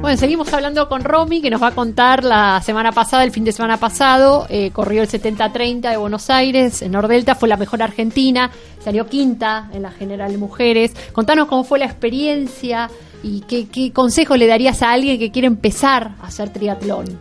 [0.00, 3.44] Bueno, seguimos hablando con Romy, que nos va a contar la semana pasada, el fin
[3.44, 7.82] de semana pasado, eh, corrió el 70-30 de Buenos Aires, en Nordelta, fue la mejor
[7.82, 8.50] argentina,
[8.82, 10.94] salió quinta en la general de mujeres.
[11.12, 12.90] Contanos cómo fue la experiencia
[13.22, 17.18] y qué, qué consejo le darías a alguien que quiere empezar a hacer triatlón.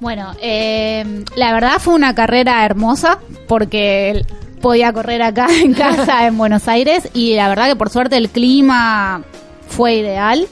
[0.00, 4.24] Bueno, eh, la verdad fue una carrera hermosa porque
[4.62, 8.30] podía correr acá en casa en Buenos Aires y la verdad que por suerte el
[8.30, 9.22] clima
[9.68, 10.48] fue ideal.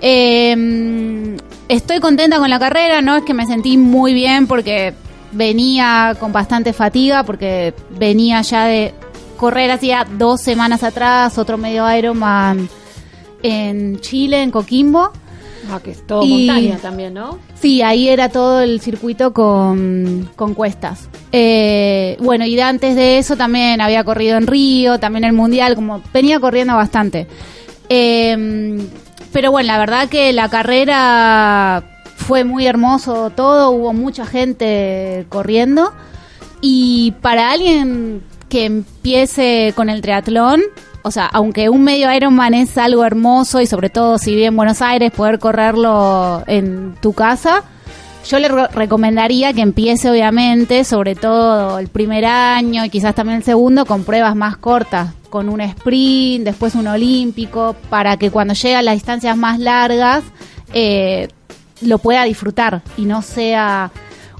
[0.00, 1.36] Eh,
[1.68, 4.94] estoy contenta con la carrera, no es que me sentí muy bien porque
[5.32, 8.94] venía con bastante fatiga, porque venía ya de
[9.36, 12.68] correr hacía dos semanas atrás, otro medio Ironman
[13.42, 15.10] en Chile, en Coquimbo.
[15.70, 17.38] Ah, que es todo Y- montaña también, ¿no?
[17.54, 21.08] Sí, ahí era todo el circuito con, con cuestas.
[21.30, 25.74] Eh, bueno, y de antes de eso también había corrido en Río, también el Mundial,
[25.74, 27.26] como venía corriendo bastante.
[27.90, 28.78] Eh,
[29.32, 31.82] pero bueno, la verdad que la carrera
[32.16, 35.92] fue muy hermoso todo, hubo mucha gente corriendo.
[36.62, 40.60] Y para alguien que empiece con el triatlón,
[41.02, 44.56] o sea, aunque un medio Ironman es algo hermoso y sobre todo si vive en
[44.56, 47.62] Buenos Aires, poder correrlo en tu casa,
[48.28, 53.38] yo le re- recomendaría que empiece obviamente, sobre todo el primer año y quizás también
[53.38, 58.54] el segundo, con pruebas más cortas, con un sprint, después un olímpico, para que cuando
[58.54, 60.22] llegue a las distancias más largas
[60.74, 61.28] eh,
[61.80, 63.90] lo pueda disfrutar y no sea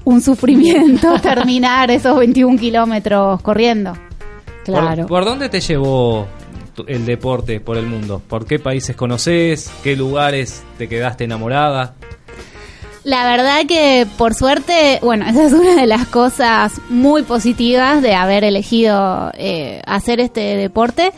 [0.03, 3.93] un sufrimiento terminar esos 21 kilómetros corriendo.
[4.65, 5.07] Claro.
[5.07, 6.27] ¿Por, por dónde te llevó
[6.87, 8.21] el deporte por el mundo?
[8.27, 9.71] ¿Por qué países conoces?
[9.83, 11.95] ¿Qué lugares te quedaste enamorada?
[13.03, 18.13] La verdad que por suerte, bueno, esa es una de las cosas muy positivas de
[18.13, 21.11] haber elegido eh, hacer este deporte.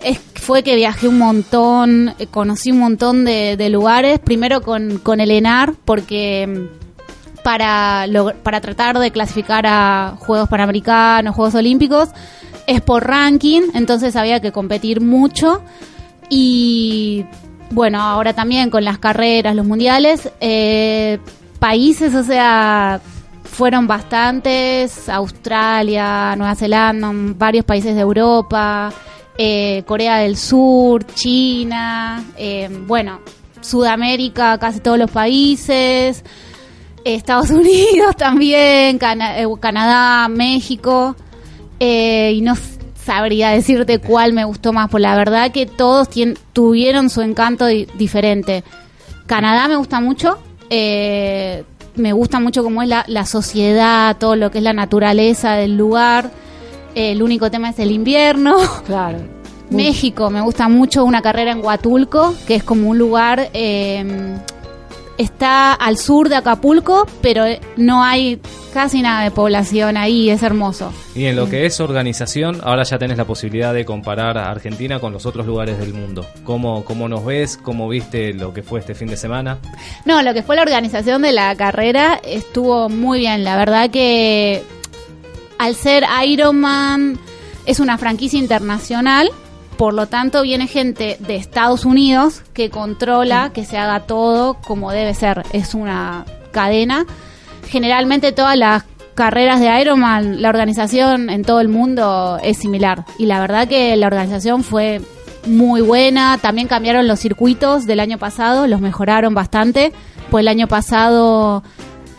[0.00, 5.20] Es, fue que viajé un montón, eh, conocí un montón de, lugares, primero con, con
[5.20, 8.06] el ENAR, porque mm, para,
[8.42, 12.10] para tratar de clasificar a Juegos Panamericanos, Juegos Olímpicos,
[12.66, 15.62] es por ranking, entonces había que competir mucho.
[16.30, 17.24] Y
[17.70, 21.18] bueno, ahora también con las carreras, los mundiales, eh,
[21.58, 23.00] países, o sea,
[23.44, 28.92] fueron bastantes, Australia, Nueva Zelanda, varios países de Europa,
[29.38, 33.20] eh, Corea del Sur, China, eh, bueno,
[33.60, 36.22] Sudamérica, casi todos los países,
[37.04, 41.16] Estados Unidos también, eh, Canadá, México,
[41.80, 42.73] eh, y no s-
[43.04, 47.66] sabría decirte cuál me gustó más, por la verdad que todos tien- tuvieron su encanto
[47.66, 48.64] di- diferente.
[49.26, 50.38] Canadá me gusta mucho,
[50.70, 51.64] eh,
[51.96, 55.76] me gusta mucho cómo es la, la sociedad, todo lo que es la naturaleza del
[55.76, 56.30] lugar.
[56.94, 58.56] Eh, el único tema es el invierno.
[58.86, 59.18] Claro.
[59.70, 64.36] México, me gusta mucho una carrera en Huatulco, que es como un lugar, eh,
[65.18, 68.40] está al sur de Acapulco, pero eh, no hay
[68.74, 70.92] casi nada de población ahí, es hermoso.
[71.14, 74.98] Y en lo que es organización, ahora ya tenés la posibilidad de comparar a Argentina
[74.98, 76.26] con los otros lugares del mundo.
[76.42, 77.56] ¿Cómo, cómo nos ves?
[77.56, 79.58] ¿Cómo viste lo que fue este fin de semana?
[80.04, 84.62] No, lo que fue la organización de la carrera estuvo muy bien, la verdad que
[85.58, 87.16] al ser Ironman
[87.66, 89.30] es una franquicia internacional,
[89.76, 94.90] por lo tanto viene gente de Estados Unidos que controla que se haga todo como
[94.90, 97.06] debe ser, es una cadena.
[97.68, 103.04] Generalmente todas las carreras de Ironman, la organización en todo el mundo es similar.
[103.18, 105.00] Y la verdad que la organización fue
[105.46, 109.92] muy buena, también cambiaron los circuitos del año pasado, los mejoraron bastante,
[110.30, 111.62] pues el año pasado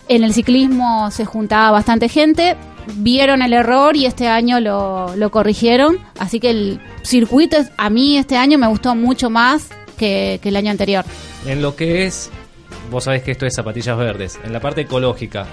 [0.07, 2.55] en el ciclismo se juntaba bastante gente,
[2.97, 8.37] vieron el error y este año lo, corrigieron, así que el circuito a mí este
[8.37, 11.03] año me gustó mucho más que el año anterior.
[11.45, 12.29] En lo que es,
[12.89, 15.45] vos sabés que esto es zapatillas verdes, en la parte ecológica,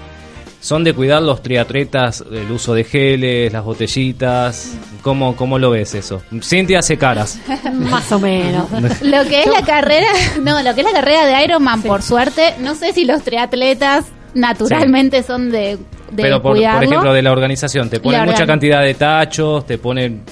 [0.59, 4.77] ¿son de cuidar los triatletas el uso de geles, las botellitas?
[5.01, 6.21] ¿Cómo, cómo lo ves eso?
[6.41, 7.39] Cintia hace caras.
[7.73, 8.69] Más o menos.
[9.01, 10.07] Lo que es la carrera,
[10.41, 14.05] no, lo que es la carrera de Ironman, por suerte, no sé si los triatletas
[14.33, 15.77] naturalmente son de,
[16.11, 19.77] de Pero por, por ejemplo, de la organización, te ponen mucha cantidad de tachos, te
[19.77, 20.23] ponen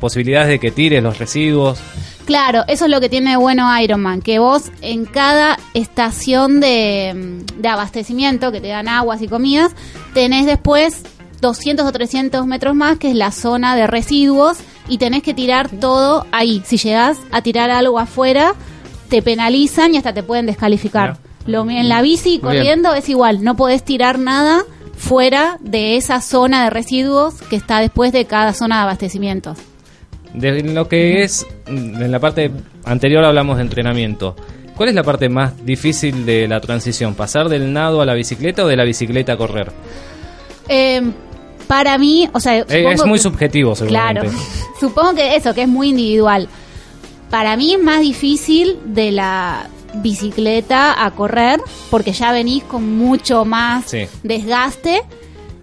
[0.00, 1.78] posibilidades de que tires los residuos.
[2.26, 7.68] Claro, eso es lo que tiene bueno Ironman, que vos en cada estación de, de
[7.68, 9.72] abastecimiento, que te dan aguas y comidas,
[10.12, 11.02] tenés después
[11.40, 14.58] 200 o 300 metros más, que es la zona de residuos,
[14.88, 16.62] y tenés que tirar todo ahí.
[16.66, 18.54] Si llegás a tirar algo afuera,
[19.08, 21.18] te penalizan y hasta te pueden descalificar.
[21.46, 24.64] Lo, en la bici corriendo es igual, no podés tirar nada
[24.96, 29.58] fuera de esa zona de residuos que está después de cada zona de abastecimientos.
[30.34, 32.50] De lo que es, mm, en la parte
[32.84, 34.36] anterior hablamos de entrenamiento.
[34.76, 37.14] ¿Cuál es la parte más difícil de la transición?
[37.14, 39.72] ¿Pasar del nado a la bicicleta o de la bicicleta a correr?
[40.68, 41.00] Eh,
[41.66, 44.28] para mí, o sea, Eh, es muy que- subjetivo, seguramente.
[44.28, 44.38] Claro,
[44.80, 46.48] supongo que eso, que es muy individual.
[47.30, 53.44] Para mí es más difícil de la bicicleta a correr, porque ya venís con mucho
[53.46, 54.06] más Sí.
[54.22, 55.00] desgaste.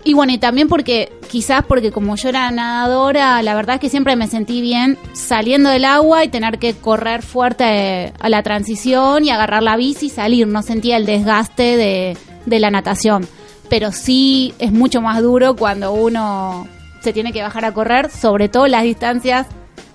[0.05, 3.89] Y bueno, y también porque, quizás porque como yo era nadadora, la verdad es que
[3.89, 9.23] siempre me sentí bien saliendo del agua y tener que correr fuerte a la transición
[9.23, 10.47] y agarrar la bici y salir.
[10.47, 13.25] No sentía el desgaste de, de la natación.
[13.69, 16.67] Pero sí es mucho más duro cuando uno
[16.99, 19.47] se tiene que bajar a correr, sobre todo las distancias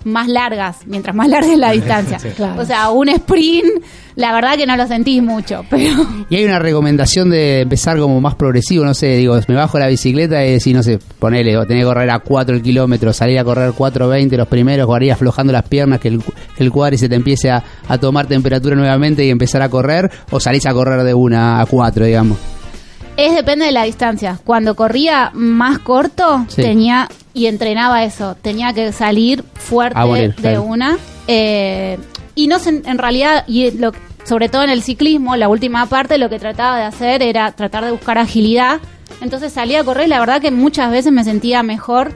[0.05, 2.19] más largas, mientras más larga es la distancia.
[2.19, 2.29] Sí.
[2.35, 2.61] Claro.
[2.61, 3.83] O sea, un sprint,
[4.15, 5.93] la verdad que no lo sentís mucho, pero...
[6.29, 9.87] Y hay una recomendación de empezar como más progresivo, no sé, digo, me bajo la
[9.87, 13.39] bicicleta y decir, no sé, ponele, o tenés que correr a 4 el kilómetro, salir
[13.39, 16.21] a correr 4.20 los primeros, o ir aflojando las piernas, que el,
[16.55, 20.09] que el cuadri se te empiece a, a tomar temperatura nuevamente y empezar a correr,
[20.31, 22.37] o salís a correr de una a 4, digamos.
[23.17, 24.39] Es depende de la distancia.
[24.45, 26.61] Cuando corría más corto, Sí.
[26.61, 27.09] tenía
[27.39, 30.63] y entrenaba eso, tenía que salir fuerte A morir, de claro.
[30.63, 30.97] una.
[31.27, 31.97] Eh,
[32.35, 33.91] y no sé, en realidad, y lo,
[34.23, 37.85] sobre todo en el ciclismo, la última parte lo que trataba de hacer era tratar
[37.85, 38.79] de buscar agilidad.
[39.21, 42.11] Entonces salía a correr y la verdad que muchas veces me sentía mejor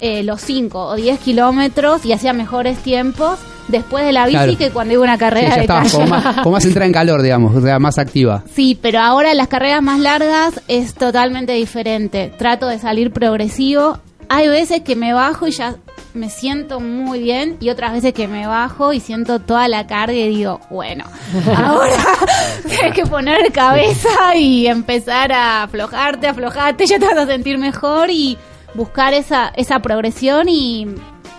[0.00, 3.38] eh, los 5 o 10 kilómetros y hacía mejores tiempos
[3.68, 4.58] después de la bici Claro.
[4.58, 5.90] que cuando iba a una Sí, carrera ya de calle.
[5.92, 8.42] como más, como más entrada en calor, digamos, o sea, más activa.
[8.52, 12.32] Sí, pero ahora las carreras más largas es totalmente diferente.
[12.36, 14.00] Trato de salir progresivo.
[14.28, 15.76] Hay veces que me bajo y ya
[16.14, 20.14] me siento muy bien y otras veces que me bajo y siento toda la carga
[20.14, 21.04] y digo, bueno,
[21.56, 22.04] ahora
[22.68, 28.10] tienes que poner cabeza y empezar a aflojarte, aflojarte, ya te vas a sentir mejor
[28.10, 28.38] y
[28.74, 30.86] buscar esa, esa progresión y,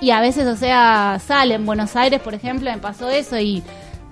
[0.01, 3.63] y a veces, o sea, sale en Buenos Aires, por ejemplo, me pasó eso y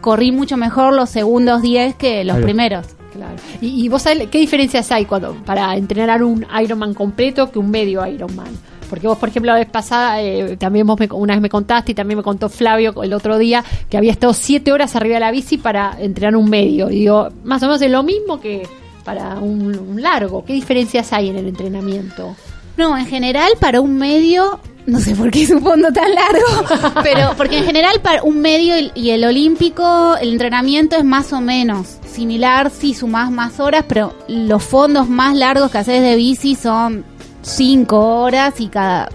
[0.01, 2.87] corrí mucho mejor los segundos 10 que los primeros.
[3.13, 3.35] Claro.
[3.59, 8.05] ¿Y, vos sabés qué diferencias hay cuando para entrenar un Ironman completo que un medio
[8.07, 8.47] Ironman?
[8.89, 11.91] Porque vos, por ejemplo, la vez pasada, eh, también vos me- una vez me contaste
[11.93, 15.19] y también me contó Flavio el otro día que había estado siete horas arriba de
[15.21, 16.89] la bici para entrenar un medio.
[16.89, 18.67] Y digo, más o menos es lo mismo que
[19.05, 20.43] para un largo.
[20.45, 22.35] ¿Qué diferencias hay en el entrenamiento?
[22.77, 27.01] No, en general para un medio, no sé por qué es un fondo tan largo,
[27.03, 31.41] pero porque en general para un medio y, el olímpico el entrenamiento es más o
[31.41, 36.55] menos similar, sí sumás más horas, pero los fondos más largos que haces de bici
[36.55, 37.05] son
[37.41, 39.09] cinco horas y cada,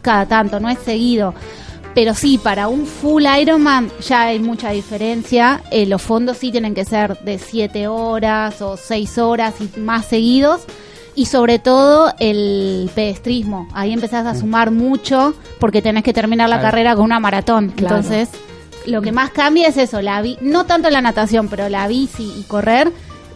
[0.00, 1.34] cada tanto, no es seguido.
[1.94, 5.62] Pero sí, para un full Ironman ya hay mucha diferencia.
[5.70, 10.06] Eh, los fondos sí tienen que ser de 7 horas o 6 horas y más
[10.06, 10.62] seguidos.
[11.14, 13.68] Y sobre todo el pedestrismo.
[13.74, 16.70] Ahí empezás a sumar mucho porque tenés que terminar la Claro.
[16.70, 17.68] carrera con una maratón.
[17.70, 17.96] Claro.
[17.96, 18.30] Entonces,
[18.86, 22.42] lo que más cambia es eso, la no tanto la natación, pero la bici y
[22.44, 22.90] correr.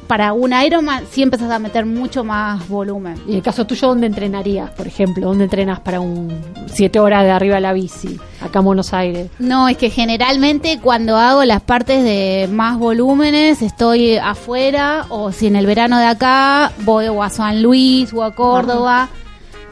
[0.06, 3.20] Para un Ironman sí empezás a meter mucho más volumen.
[3.26, 5.26] Y en el caso tuyo, ¿dónde entrenarías, por ejemplo?
[5.26, 6.32] ¿Dónde entrenas para un
[6.66, 9.30] siete horas de arriba de la bici, acá en Buenos Aires?
[9.40, 15.48] No, es que generalmente cuando hago las partes de más volúmenes estoy afuera o si
[15.48, 19.08] en el verano de acá voy o a San Luis o a Córdoba.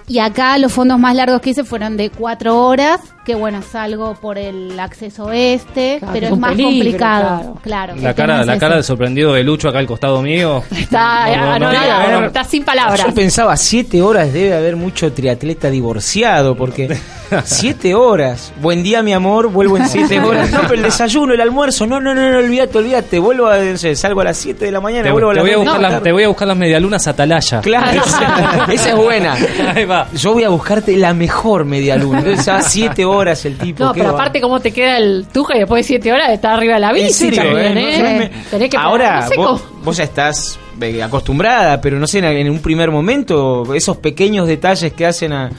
[0.07, 4.15] Y acá los fondos más largos que hice fueron de cuatro horas, que bueno, salgo
[4.15, 7.39] por el acceso este, Claro, pero es más peligro, complicado.
[7.39, 7.55] claro.
[7.63, 7.95] Claro.
[7.97, 8.61] La cara, la ese.
[8.61, 10.63] cara de sorprendido de Lucho acá al costado mío.
[10.71, 12.27] Está, No, no, no, no, nada, no, no.
[12.27, 13.03] está sin palabras.
[13.07, 16.97] Yo pensaba, siete horas debe haber mucho triatleta divorciado, porque
[17.45, 18.53] siete horas.
[18.61, 20.51] Buen día, mi amor, vuelvo en siete horas.
[20.53, 23.19] No, pero el desayuno, el almuerzo, no, no, no, no olvídate, olvídate.
[23.19, 25.43] Vuelvo a, no sé, salgo a las siete de la mañana, Te, vuelvo a las
[25.45, 27.61] voy a las, te voy a buscar las medialunas Atalaya.
[27.63, 29.35] Claro, esa, esa es buena.
[29.75, 30.09] Ahí va.
[30.13, 32.19] Yo voy a buscarte la mejor media luna.
[32.19, 33.85] Entonces, ya siete horas el tipo.
[33.85, 34.11] No, pero va.
[34.13, 36.81] aparte, ¿cómo te queda el tuja y después de siete horas de estar arriba de
[36.81, 37.07] la bici?
[37.07, 37.99] En serio, también, eh, ¿eh?
[38.03, 41.81] no, no me- Tenés que Ahora, no sé vos, cómo- vos ya estás eh, acostumbrada,
[41.81, 45.51] pero no sé, en, un primer momento, esos pequeños detalles que hacen a,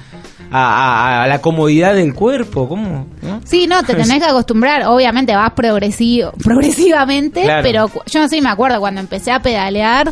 [0.52, 3.08] a- a- a la comodidad del cuerpo, ¿cómo?
[3.22, 3.42] ¿No?
[3.46, 4.84] Sí, no, te tenés que acostumbrar.
[4.88, 7.64] Obviamente vas progresivo, progresivamente, Claro.
[7.64, 10.12] pero yo no sé, me acuerdo cuando empecé a pedalear,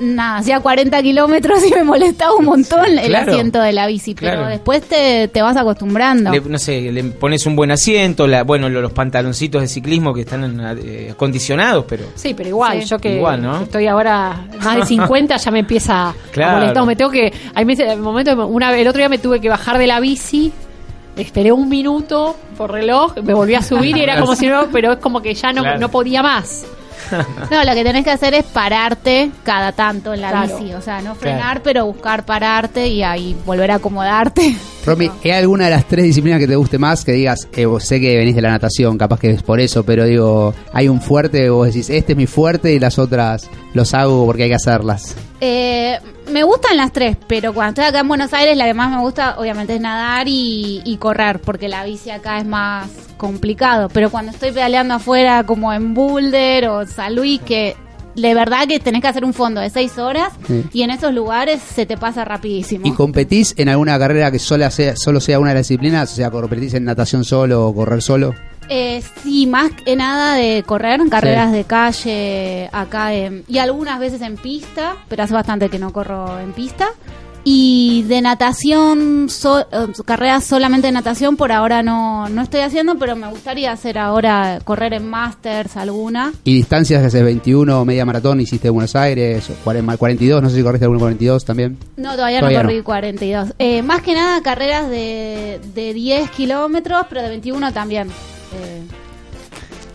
[0.00, 3.30] nada, hacía 40 kilómetros y me molestaba un montón el Claro.
[3.32, 6.30] asiento de la bici, pero después te, te vas acostumbrando.
[6.32, 10.12] Le- no sé, le pones un buen asiento, la, bueno, lo- los pantaloncitos de ciclismo
[10.12, 12.04] que están eh, acondicionados, pero...
[12.14, 12.88] Sí, pero igual, Sí.
[12.88, 13.58] yo que, Igual, ¿no?
[13.58, 16.50] que estoy ahora más de 50 ya me empieza Claro.
[16.56, 16.86] a molestar.
[16.86, 19.86] Me tengo que, hay meses, momentos, una, el otro día me tuve que bajar de
[19.86, 20.52] la bici
[21.16, 24.94] Esperé un minuto por reloj, me volví a subir y era como si no, pero
[24.94, 25.78] es como que ya no, Claro.
[25.78, 26.66] no podía más.
[27.50, 30.58] No, lo que tenés que hacer es pararte cada tanto en la Claro.
[30.58, 30.72] bici.
[30.74, 34.56] O sea, no frenar, pero buscar pararte y ahí volver a acomodarte.
[34.86, 37.04] Romy, ¿hay alguna de las tres disciplinas que te guste más?
[37.04, 39.82] Que digas, eh, vos sé que venís de la natación, capaz que es por eso,
[39.84, 43.94] pero digo, hay un fuerte, vos decís, este es mi fuerte y las otras los
[43.94, 45.14] hago porque hay que hacerlas.
[45.40, 45.98] Eh,
[46.30, 49.00] me gustan las tres, pero cuando estoy acá en Buenos Aires, la que más me
[49.00, 53.88] gusta, obviamente, es nadar y, y correr, porque la bici acá es más complicado.
[53.92, 57.76] Pero cuando estoy pedaleando afuera, como en Boulder o San Luis, que
[58.14, 60.64] de verdad que tenés que hacer un fondo de seis horas Sí.
[60.72, 62.86] y en esos lugares se te pasa rapidísimo.
[62.86, 66.12] ¿Y competís en alguna carrera que solo sea, solo sea una de las disciplinas?
[66.12, 68.32] O sea, competís en natación solo o correr solo.
[68.68, 74.20] Eh, sí, más que nada de correr, carreras de calle acá en- y algunas veces
[74.22, 76.86] en pista, pero hace bastante que no corro en pista.
[77.46, 82.94] Y de natación, so- eh, carreras solamente de natación por ahora no, no estoy haciendo,
[82.94, 86.32] pero me gustaría hacer ahora, correr en Masters alguna.
[86.44, 89.50] ¿Y distancias que haces 21 media maratón hiciste en Buenos Aires?
[89.50, 91.76] o 40 42, no sé si corriste alguno 42 también.
[91.98, 92.68] No, todavía, Todavía no no.
[92.70, 93.52] corrí 42.
[93.58, 98.08] Eh, más que nada carreras de, de 10 kilómetros, pero de 21 también.
[98.54, 98.82] Eh,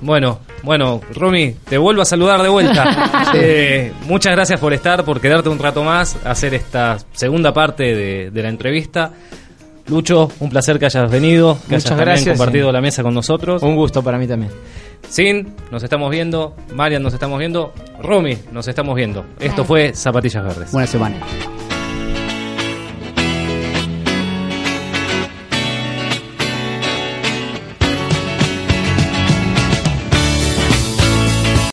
[0.02, 3.26] Bueno, bueno, Romy, te vuelvo a saludar de vuelta.
[3.36, 8.32] Eh, muchas gracias por estar, por quedarte un rato más, hacer esta segunda parte de,
[8.32, 9.12] de la entrevista.
[9.88, 12.74] Lucho, un placer que hayas venido, que Muchas hayas gracias, compartido sí.
[12.74, 13.62] la mesa con nosotros.
[13.62, 14.52] Un gusto para mí también.
[15.08, 16.56] Sin, nos estamos viendo.
[16.74, 17.74] Marian, nos estamos viendo.
[18.02, 19.26] Romy, nos estamos viendo.
[19.40, 20.72] Esto fue Zapatillas Verdes.
[20.72, 21.18] Buena semana.